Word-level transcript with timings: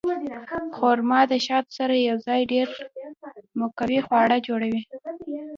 خرما 0.75 1.19
د 1.31 1.33
شاتو 1.45 1.71
سره 1.79 1.93
یوځای 2.09 2.41
ډېر 2.51 2.67
مقوي 3.61 3.99
خواړه 4.07 4.37
جوړوي. 4.47 4.81